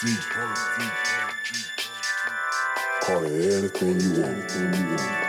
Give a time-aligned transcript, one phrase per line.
[0.00, 0.08] Call
[3.24, 4.50] it anything you want.
[4.56, 5.19] Anything you want.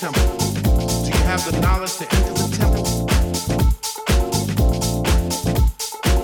[0.00, 2.84] Do you have the knowledge to enter the temple?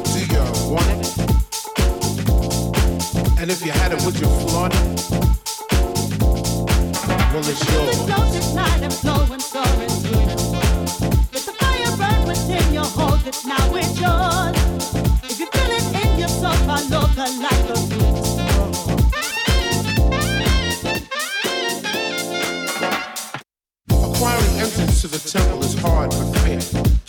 [0.02, 1.04] Do you want it?
[3.38, 4.80] And if you had it, would you flaunt it?
[7.35, 8.54] Well, it's yours.
[8.54, 10.25] Night, flowing, soaring through
[11.61, 12.87] fire burn within your
[13.26, 13.75] it now.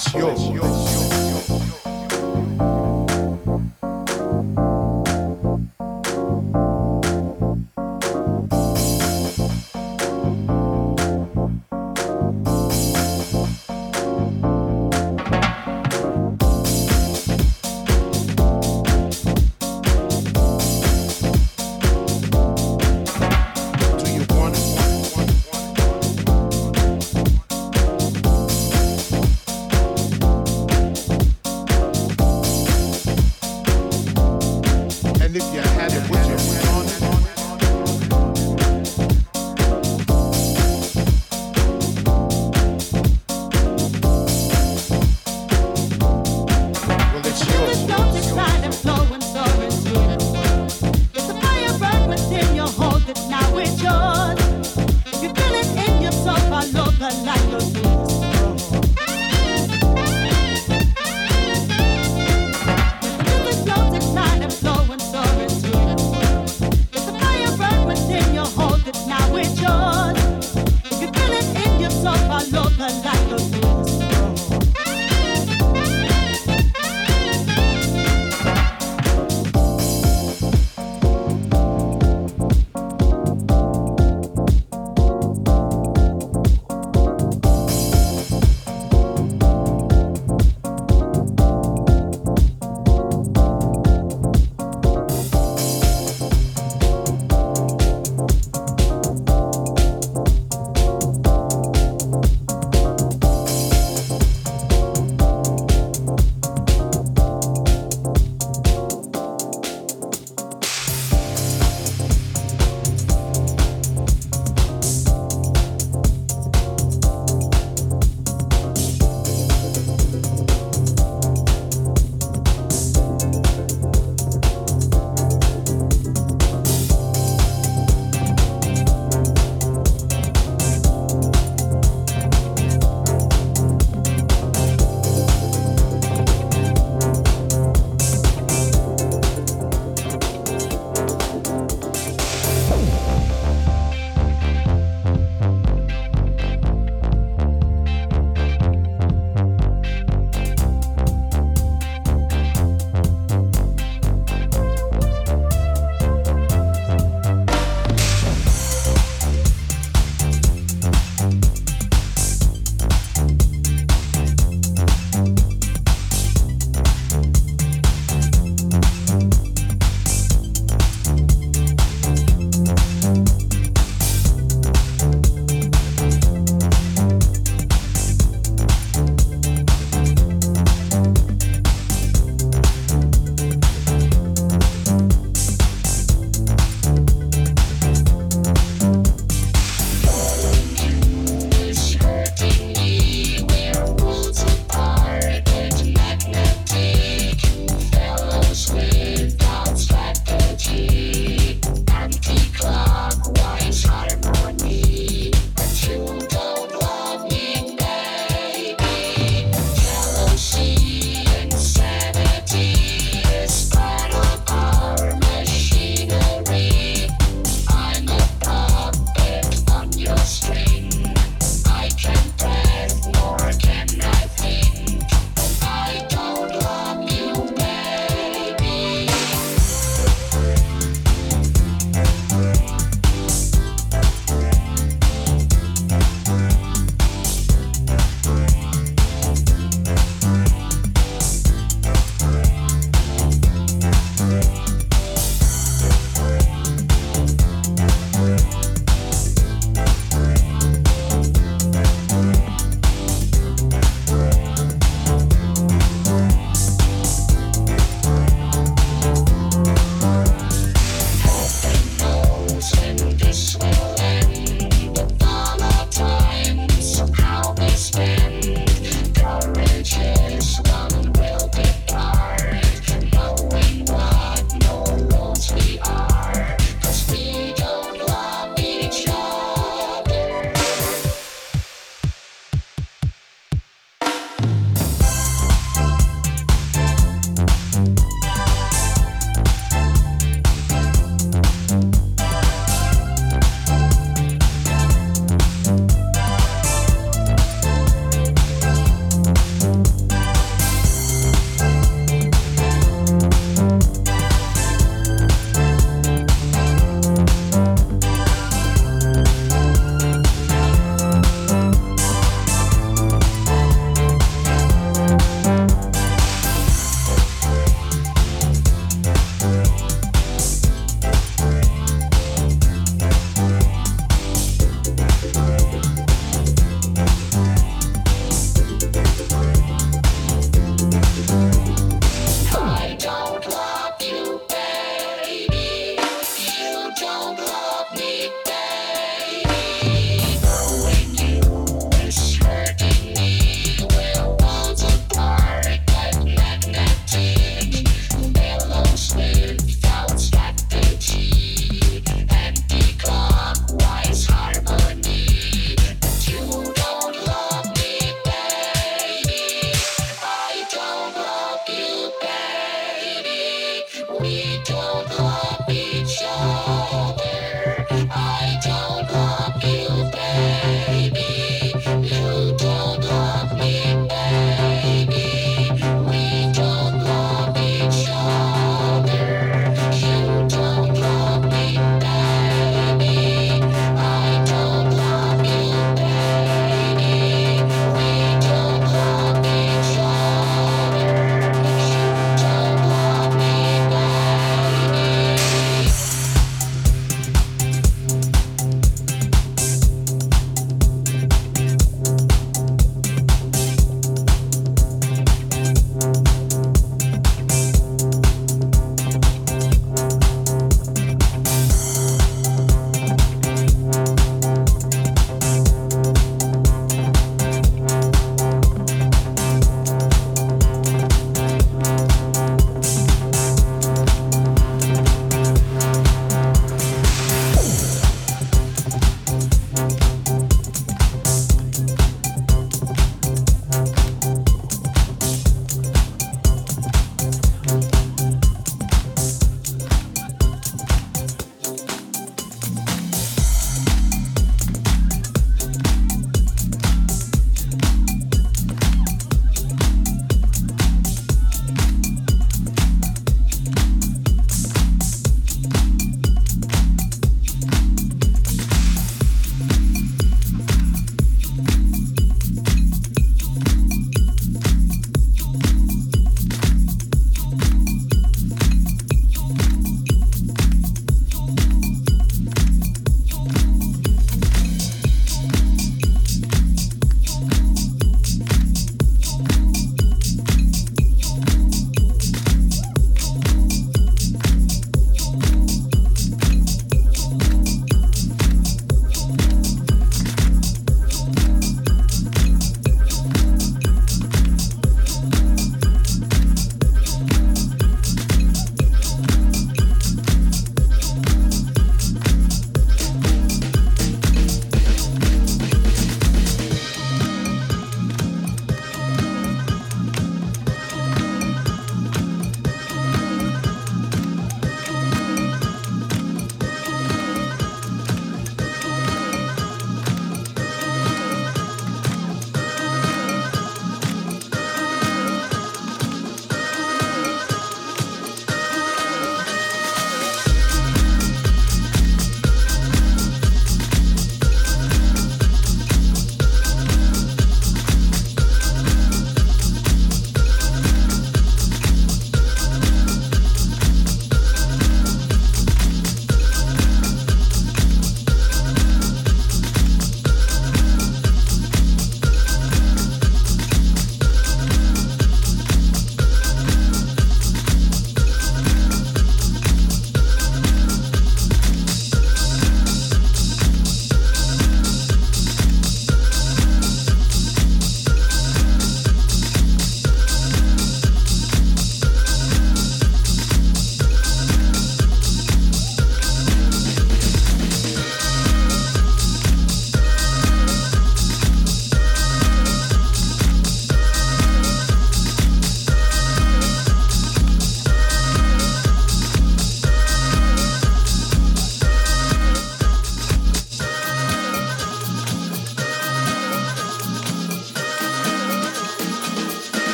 [0.00, 0.69] 使用